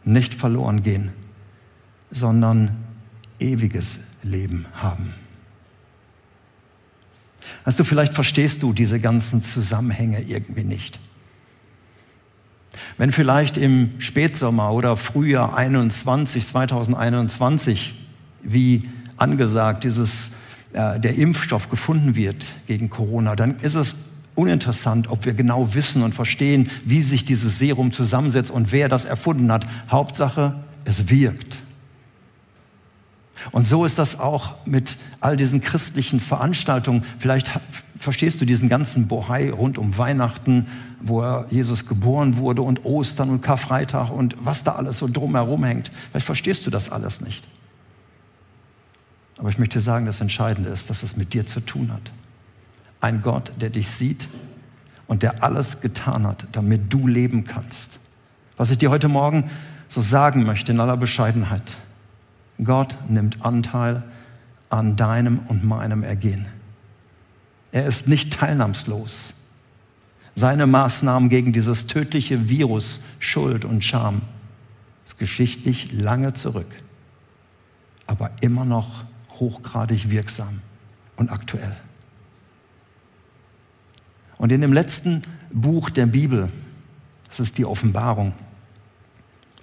nicht 0.06 0.34
verloren 0.34 0.82
gehen, 0.82 1.12
sondern 2.10 2.84
ewiges 3.40 4.00
Leben 4.24 4.66
haben. 4.74 5.14
Weißt 7.66 7.80
du, 7.80 7.84
vielleicht 7.84 8.14
verstehst 8.14 8.64
du 8.64 8.74
diese 8.74 9.00
ganzen 9.00 9.44
Zusammenhänge 9.44 10.22
irgendwie 10.22 10.64
nicht. 10.64 11.00
Wenn 12.98 13.12
vielleicht 13.12 13.58
im 13.58 13.92
Spätsommer 14.00 14.72
oder 14.74 14.98
Frühjahr 14.98 15.56
21, 15.56 16.46
2021, 16.46 17.94
wie 18.44 18.90
angesagt, 19.18 19.84
dieses, 19.84 20.32
äh, 20.74 21.00
der 21.00 21.16
Impfstoff 21.16 21.70
gefunden 21.70 22.16
wird 22.16 22.46
gegen 22.68 22.90
Corona, 22.90 23.36
dann 23.36 23.60
ist 23.60 23.76
es 23.76 23.96
uninteressant, 24.36 25.10
ob 25.10 25.26
wir 25.26 25.34
genau 25.34 25.74
wissen 25.74 26.02
und 26.02 26.16
verstehen, 26.16 26.70
wie 26.86 27.02
sich 27.02 27.26
dieses 27.26 27.60
Serum 27.60 27.92
zusammensetzt 27.92 28.52
und 28.52 28.72
wer 28.72 28.88
das 28.88 29.06
erfunden 29.06 29.52
hat. 29.52 29.66
Hauptsache, 29.90 30.56
es 30.86 31.10
wirkt. 31.10 31.59
Und 33.52 33.66
so 33.66 33.86
ist 33.86 33.98
das 34.00 34.20
auch 34.20 34.66
mit 34.66 34.98
all 35.20 35.38
diesen 35.38 35.62
christlichen 35.62 36.20
Veranstaltungen. 36.20 37.04
Vielleicht 37.20 37.52
verstehst 37.98 38.42
du 38.42 38.46
diesen 38.46 38.70
ganzen 38.70 39.08
Bohai 39.08 39.52
rund 39.52 39.78
um 39.78 39.98
Weihnachten, 39.98 40.68
wo 41.02 41.24
Jesus 41.50 41.86
geboren 41.86 42.38
wurde 42.38 42.62
und 42.62 42.86
Ostern 42.86 43.30
und 43.30 43.42
Karfreitag 43.42 44.12
und 44.12 44.36
was 44.42 44.64
da 44.64 44.74
alles 44.74 44.98
so 44.98 45.08
drumherum 45.08 45.64
hängt. 45.64 45.92
Vielleicht 46.12 46.26
verstehst 46.26 46.66
du 46.66 46.70
das 46.70 46.92
alles 46.92 47.22
nicht. 47.22 47.48
Aber 49.38 49.50
ich 49.50 49.58
möchte 49.58 49.80
sagen, 49.80 50.06
das 50.06 50.20
Entscheidende 50.20 50.70
ist, 50.70 50.90
dass 50.90 51.04
es 51.04 51.16
mit 51.16 51.34
dir 51.34 51.46
zu 51.46 51.62
tun 51.62 51.94
hat. 51.94 52.12
Ein 53.00 53.22
Gott, 53.22 53.54
der 53.60 53.70
dich 53.70 53.90
sieht 53.90 54.28
und 55.08 55.24
der 55.24 55.44
alles 55.44 55.80
getan 55.80 56.28
hat, 56.28 56.46
damit 56.52 56.92
du 56.92 57.08
leben 57.08 57.46
kannst. 57.46 58.00
Was 58.58 58.70
ich 58.70 58.78
dir 58.78 58.90
heute 58.90 59.08
Morgen 59.08 59.50
so 59.88 60.02
sagen 60.02 60.44
möchte 60.44 60.74
in 60.74 60.80
aller 60.82 60.98
Bescheidenheit. 60.98 61.64
Gott 62.64 62.98
nimmt 63.10 63.46
Anteil 63.46 64.04
an 64.70 64.96
deinem 64.96 65.40
und 65.48 65.64
meinem 65.64 66.04
Ergehen. 66.04 66.46
Er 67.72 67.86
ist 67.86 68.08
nicht 68.08 68.34
teilnahmslos. 68.34 69.34
Seine 70.36 70.68
Maßnahmen 70.68 71.30
gegen 71.30 71.54
dieses 71.54 71.88
tödliche 71.88 72.50
Virus 72.50 73.02
Schuld 73.20 73.66
und 73.66 73.84
Scham 73.84 74.22
ist 75.06 75.18
geschichtlich 75.18 75.92
lange 75.92 76.34
zurück, 76.34 76.68
aber 78.08 78.32
immer 78.42 78.66
noch 78.66 79.06
hochgradig 79.32 80.10
wirksam 80.10 80.62
und 81.16 81.30
aktuell. 81.32 81.76
Und 84.38 84.52
in 84.52 84.62
dem 84.62 84.72
letzten 84.72 85.24
Buch 85.52 85.90
der 85.90 86.06
Bibel, 86.06 86.50
das 87.28 87.40
ist 87.40 87.58
die 87.58 87.66
Offenbarung, 87.66 88.34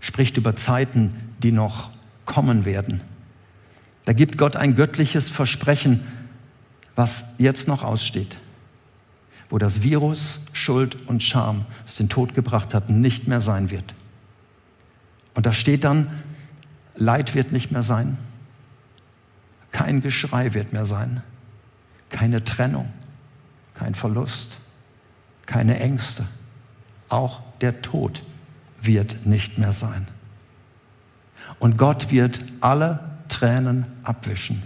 spricht 0.00 0.36
über 0.36 0.56
Zeiten, 0.56 1.14
die 1.42 1.52
noch 1.52 1.90
kommen 2.26 2.64
werden. 2.64 3.00
Da 4.04 4.12
gibt 4.12 4.36
Gott 4.36 4.56
ein 4.56 4.74
göttliches 4.74 5.30
Versprechen, 5.30 6.02
was 6.94 7.24
jetzt 7.38 7.68
noch 7.68 7.82
aussteht, 7.82 8.36
wo 9.50 9.58
das 9.58 9.82
Virus 9.82 10.40
Schuld 10.52 11.08
und 11.08 11.22
Scham, 11.22 11.66
das 11.84 11.96
den 11.96 12.08
Tod 12.08 12.34
gebracht 12.34 12.74
hat, 12.74 12.90
nicht 12.90 13.26
mehr 13.26 13.40
sein 13.40 13.70
wird. 13.70 13.94
Und 15.34 15.46
da 15.46 15.52
steht 15.52 15.84
dann, 15.84 16.10
Leid 16.94 17.34
wird 17.34 17.52
nicht 17.52 17.70
mehr 17.70 17.82
sein, 17.82 18.16
kein 19.70 20.00
Geschrei 20.00 20.54
wird 20.54 20.72
mehr 20.72 20.86
sein, 20.86 21.22
keine 22.08 22.42
Trennung, 22.44 22.90
kein 23.74 23.94
Verlust, 23.94 24.58
keine 25.44 25.78
Ängste, 25.78 26.26
auch 27.08 27.42
der 27.60 27.82
Tod 27.82 28.22
wird 28.80 29.26
nicht 29.26 29.58
mehr 29.58 29.72
sein. 29.72 30.08
Und 31.58 31.78
Gott 31.78 32.10
wird 32.10 32.40
alle 32.60 33.00
Tränen 33.28 33.86
abwischen, 34.02 34.62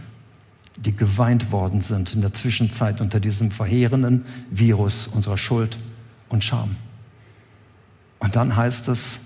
die 0.77 0.95
geweint 0.95 1.53
worden 1.53 1.81
sind 1.81 2.15
in 2.15 2.21
der 2.21 2.33
Zwischenzeit 2.35 3.01
unter 3.01 3.21
diesem 3.21 3.51
verheerenden 3.51 4.25
Virus 4.51 5.07
unserer 5.07 5.39
Schuld 5.39 5.79
und 6.29 6.45
Scham. 6.45 6.77
Und 8.19 8.37
dann 8.37 8.57
heißt 8.57 8.89
es, 8.89 9.19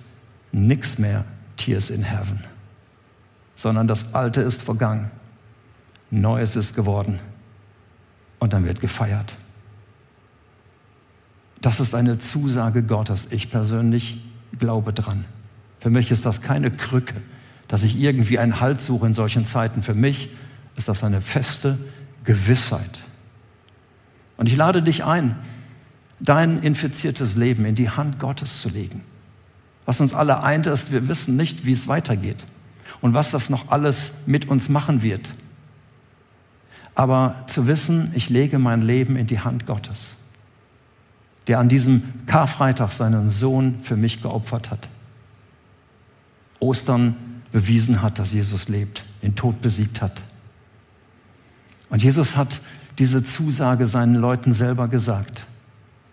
nichts 0.53 0.99
mehr 0.99 1.25
Tears 1.57 1.91
in 1.91 2.03
Heaven, 2.03 2.43
sondern 3.57 3.89
das 3.89 4.15
Alte 4.15 4.41
ist 4.41 4.63
vergangen, 4.63 5.11
Neues 6.11 6.55
ist 6.55 6.75
geworden 6.75 7.19
und 8.39 8.53
dann 8.53 8.65
wird 8.65 8.81
gefeiert. 8.81 9.35
Das 11.61 11.81
ist 11.81 11.95
eine 11.95 12.19
Zusage 12.19 12.83
Gottes. 12.83 13.29
Ich 13.31 13.51
persönlich 13.51 14.23
glaube 14.59 14.93
dran. 14.93 15.25
Für 15.81 15.91
mich 15.91 16.11
ist 16.11 16.27
das 16.27 16.43
keine 16.43 16.71
Krücke, 16.71 17.15
dass 17.75 17.83
ich 17.83 17.99
irgendwie 17.99 18.39
einen 18.39 18.61
Halt 18.61 18.81
suche 18.81 19.05
in 19.05 19.15
solchen 19.15 19.45
Zeiten. 19.45 19.83
Für 19.83 19.95
mich 19.95 20.29
ist 20.77 20.87
das 20.87 21.03
eine 21.03 21.21
feste 21.21 21.77
Gewissheit. 22.23 23.01
Und 24.37 24.47
ich 24.47 24.55
lade 24.55 24.81
dich 24.81 25.03
ein, 25.05 25.35
dein 26.21 26.61
infiziertes 26.61 27.35
Leben 27.35 27.65
in 27.65 27.75
die 27.75 27.91
Hand 27.91 28.21
Gottes 28.21 28.61
zu 28.61 28.69
legen. 28.69 29.03
Was 29.87 30.01
uns 30.01 30.15
alle 30.15 30.45
eint, 30.45 30.69
ist, 30.69 30.93
wir 30.93 31.09
wissen 31.09 31.35
nicht, 31.35 31.67
wie 31.67 31.73
es 31.73 31.89
weitergeht 31.89 32.45
und 33.01 33.13
was 33.13 33.33
das 33.33 33.51
noch 33.51 33.73
alles 33.73 34.13
mit 34.25 34.49
uns 34.49 34.69
machen 34.69 35.03
wird. 35.03 35.29
Aber 36.95 37.45
zu 37.49 37.67
wissen, 37.67 38.13
ich 38.15 38.31
lege 38.31 38.61
mein 38.61 38.83
Leben 38.83 39.17
in 39.17 39.27
die 39.27 39.41
Hand 39.41 39.67
Gottes, 39.67 40.15
der 41.49 41.59
an 41.59 41.69
diesem 41.69 42.25
Karfreitag 42.27 42.93
seinen 42.93 43.29
Sohn 43.29 43.81
für 43.83 43.97
mich 43.97 44.23
geopfert 44.23 44.71
hat. 44.71 44.89
Ostern 46.61 47.17
bewiesen 47.55 48.03
hat, 48.03 48.19
dass 48.19 48.33
Jesus 48.33 48.69
lebt, 48.69 49.05
den 49.23 49.37
Tod 49.37 49.63
besiegt 49.63 50.03
hat. 50.03 50.23
Und 51.89 52.03
Jesus 52.03 52.37
hat 52.37 52.61
diese 52.99 53.25
Zusage 53.25 53.87
seinen 53.87 54.17
Leuten 54.17 54.53
selber 54.53 54.89
gesagt. 54.89 55.47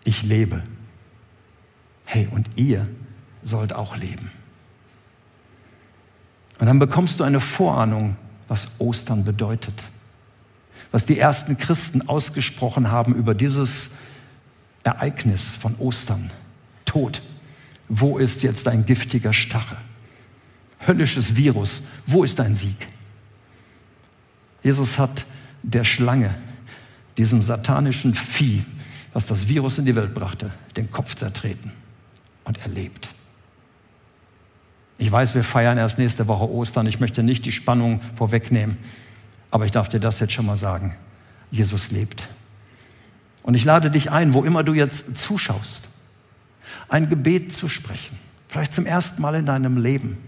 Ich 0.04 0.22
lebe. 0.22 0.62
Hey, 2.04 2.28
und 2.30 2.48
ihr 2.54 2.86
sollt 3.42 3.74
auch 3.74 3.96
leben. 3.96 4.30
Und 6.60 6.66
dann 6.66 6.78
bekommst 6.78 7.18
du 7.18 7.24
eine 7.24 7.40
Vorahnung, 7.40 8.16
was 8.46 8.68
Ostern 8.78 9.24
bedeutet. 9.24 9.82
Was 10.92 11.06
die 11.06 11.18
ersten 11.18 11.58
Christen 11.58 12.08
ausgesprochen 12.08 12.92
haben 12.92 13.16
über 13.16 13.34
dieses 13.34 13.90
Ereignis 14.84 15.56
von 15.56 15.74
Ostern. 15.78 16.30
Tod. 16.84 17.20
Wo 17.88 18.18
ist 18.18 18.44
jetzt 18.44 18.68
dein 18.68 18.86
giftiger 18.86 19.32
Stachel? 19.32 19.78
Höllisches 20.86 21.36
Virus. 21.36 21.82
Wo 22.06 22.24
ist 22.24 22.38
dein 22.38 22.54
Sieg? 22.54 22.76
Jesus 24.62 24.98
hat 24.98 25.26
der 25.62 25.84
Schlange, 25.84 26.34
diesem 27.18 27.42
satanischen 27.42 28.14
Vieh, 28.14 28.64
was 29.12 29.26
das 29.26 29.48
Virus 29.48 29.78
in 29.78 29.84
die 29.84 29.94
Welt 29.94 30.14
brachte, 30.14 30.50
den 30.76 30.90
Kopf 30.90 31.14
zertreten 31.14 31.72
und 32.44 32.58
erlebt. 32.58 33.08
Ich 34.98 35.10
weiß, 35.10 35.34
wir 35.34 35.42
feiern 35.42 35.78
erst 35.78 35.98
nächste 35.98 36.28
Woche 36.28 36.48
Ostern. 36.48 36.86
Ich 36.86 37.00
möchte 37.00 37.22
nicht 37.22 37.44
die 37.44 37.52
Spannung 37.52 38.00
vorwegnehmen. 38.14 38.76
Aber 39.50 39.64
ich 39.64 39.72
darf 39.72 39.88
dir 39.88 40.00
das 40.00 40.20
jetzt 40.20 40.32
schon 40.32 40.46
mal 40.46 40.56
sagen. 40.56 40.94
Jesus 41.50 41.90
lebt. 41.90 42.28
Und 43.42 43.54
ich 43.54 43.64
lade 43.64 43.90
dich 43.90 44.10
ein, 44.10 44.32
wo 44.32 44.44
immer 44.44 44.62
du 44.62 44.74
jetzt 44.74 45.18
zuschaust, 45.18 45.88
ein 46.88 47.08
Gebet 47.08 47.52
zu 47.52 47.68
sprechen. 47.68 48.16
Vielleicht 48.48 48.74
zum 48.74 48.86
ersten 48.86 49.20
Mal 49.20 49.34
in 49.34 49.46
deinem 49.46 49.76
Leben. 49.76 50.18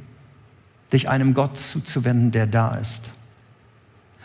Dich 0.95 1.09
einem 1.09 1.35
Gott 1.35 1.59
zuzuwenden, 1.59 2.31
der 2.31 2.47
da 2.47 2.77
ist. 2.77 3.11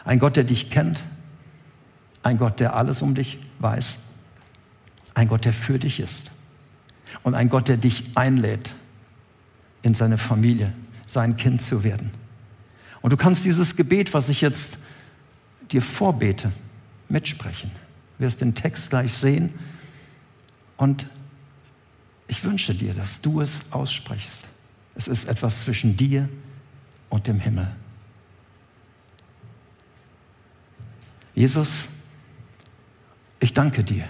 Ein 0.06 0.20
Gott, 0.20 0.36
der 0.36 0.44
dich 0.44 0.70
kennt. 0.70 1.02
Ein 2.22 2.38
Gott, 2.38 2.60
der 2.60 2.76
alles 2.76 3.02
um 3.02 3.16
dich 3.16 3.40
weiß. 3.58 3.98
Ein 5.16 5.28
Gott, 5.28 5.46
der 5.46 5.54
für 5.54 5.80
dich 5.80 6.00
ist. 6.00 6.30
Und 7.24 7.34
ein 7.34 7.50
Gott, 7.50 7.70
der 7.70 7.78
dich 7.78 8.16
einlädt 8.16 8.76
in 9.82 9.96
seine 9.96 10.20
Familie, 10.20 10.72
sein 11.08 11.38
Kind 11.38 11.64
zu 11.64 11.84
werden. 11.84 12.12
Und 13.02 13.10
du 13.10 13.18
kannst 13.18 13.46
dieses 13.46 13.76
Gebet, 13.76 14.14
was 14.14 14.30
ich 14.30 14.42
jetzt 14.42 14.78
dir 15.72 15.82
vorbete, 15.82 16.52
mitsprechen. 17.08 17.72
Du 18.20 18.26
wirst 18.26 18.42
den 18.42 18.54
Text 18.54 18.92
gleich 18.92 19.16
sehen. 19.16 19.56
Und 20.78 21.08
ich 22.28 22.44
wünsche 22.44 22.76
dir, 22.76 22.94
dass 22.94 23.22
du 23.22 23.42
es 23.42 23.72
aussprichst. 23.72 24.48
Es 24.94 25.08
ist 25.08 25.26
etwas 25.26 25.62
zwischen 25.62 25.98
dir 25.98 26.30
und 27.10 27.28
dem 27.28 27.40
Himmel. 27.40 27.68
Jesus, 31.36 31.88
ich 33.40 33.54
danke 33.54 33.84
dir, 33.84 34.06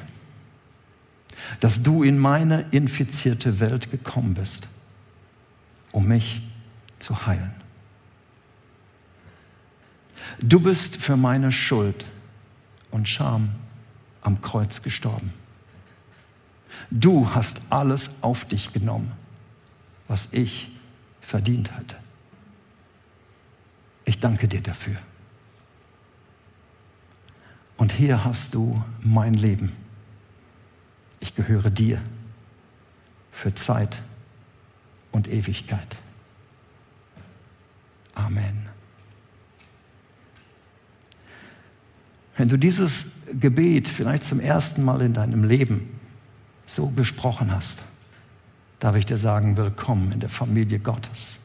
dass 1.60 1.84
du 1.84 2.04
in 2.04 2.18
meine 2.18 2.66
infizierte 2.72 3.60
Welt 3.60 3.92
gekommen 3.92 4.34
bist 4.34 4.68
um 5.92 6.08
mich 6.08 6.42
zu 7.00 7.26
heilen. 7.26 7.54
Du 10.40 10.60
bist 10.60 10.96
für 10.96 11.18
meine 11.18 11.52
Schuld 11.52 12.06
und 12.92 13.08
Scham 13.08 13.50
am 14.22 14.42
Kreuz 14.42 14.82
gestorben. 14.82 15.34
Du 16.92 17.34
hast 17.34 17.62
alles 17.70 18.12
auf 18.22 18.46
dich 18.46 18.74
genommen, 18.74 19.12
was 20.08 20.30
ich 20.32 20.70
verdient 21.22 21.74
hatte. 21.74 21.96
Ich 24.10 24.18
danke 24.18 24.48
dir 24.48 24.62
dafür. 24.62 24.98
Und 27.78 27.92
hier 27.92 28.26
hast 28.26 28.56
du 28.56 28.84
mein 29.04 29.36
Leben. 29.36 29.72
Ich 31.20 31.36
gehöre 31.36 31.70
dir 31.70 32.02
für 33.32 33.54
Zeit 33.54 34.02
und 35.12 35.28
Ewigkeit. 35.28 35.96
Amen. 38.16 38.66
Wenn 42.36 42.48
du 42.48 42.58
dieses 42.58 43.06
Gebet 43.40 43.88
vielleicht 43.88 44.24
zum 44.24 44.40
ersten 44.40 44.84
Mal 44.84 45.02
in 45.02 45.14
deinem 45.14 45.44
Leben 45.44 46.00
so 46.66 46.88
gesprochen 46.88 47.52
hast, 47.54 47.84
darf 48.80 48.96
ich 48.96 49.06
dir 49.06 49.20
sagen, 49.20 49.56
willkommen 49.56 50.12
in 50.14 50.20
der 50.20 50.30
Familie 50.30 50.80
Gottes. 50.80 51.38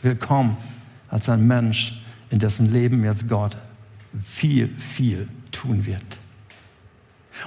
Willkommen 0.00 0.56
als 1.10 1.28
ein 1.28 1.46
Mensch, 1.46 2.02
in 2.30 2.38
dessen 2.38 2.72
Leben 2.72 3.04
jetzt 3.04 3.28
Gott 3.28 3.56
viel, 4.24 4.68
viel 4.68 5.26
tun 5.50 5.86
wird. 5.86 6.18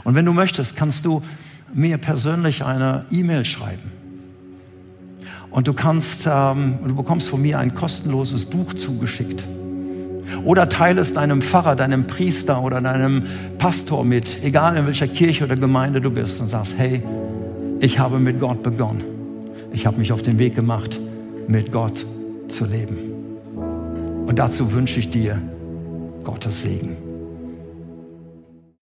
Und 0.04 0.16
wenn 0.16 0.26
du 0.26 0.34
möchtest, 0.34 0.76
kannst 0.76 1.06
du 1.06 1.22
mir 1.74 1.98
persönlich 1.98 2.64
eine 2.64 3.06
E-Mail 3.12 3.46
schreiben 3.46 3.92
und 5.52 5.68
du 5.68 5.74
kannst, 5.74 6.26
ähm, 6.26 6.80
du 6.86 6.96
bekommst 6.96 7.30
von 7.30 7.42
mir 7.42 7.60
ein 7.60 7.74
kostenloses 7.74 8.46
Buch 8.46 8.74
zugeschickt. 8.74 9.44
Oder 10.46 10.70
teile 10.70 11.02
es 11.02 11.14
deinem 11.14 11.42
Pfarrer, 11.42 11.76
deinem 11.76 12.08
Priester 12.08 12.62
oder 12.64 12.80
deinem 12.80 13.24
Pastor 13.58 14.06
mit, 14.06 14.44
egal 14.44 14.78
in 14.78 14.88
welcher 14.88 15.10
Kirche 15.10 15.44
oder 15.44 15.58
Gemeinde 15.58 16.00
du 16.00 16.10
bist 16.10 16.40
und 16.40 16.48
sagst, 16.48 16.76
hey, 16.78 17.04
ich 17.82 18.00
habe 18.00 18.18
mit 18.18 18.40
Gott 18.40 18.64
begonnen. 18.64 19.04
Ich 19.74 19.86
habe 19.86 19.98
mich 19.98 20.14
auf 20.14 20.22
den 20.22 20.40
Weg 20.40 20.56
gemacht, 20.56 21.00
mit 21.48 21.72
Gott 21.72 22.06
zu 22.48 22.66
leben. 22.66 23.11
Und 24.26 24.40
dazu 24.40 24.72
wünsche 24.72 25.00
ich 25.00 25.10
dir 25.10 25.42
Gottes 26.24 26.62
Segen. 26.62 27.11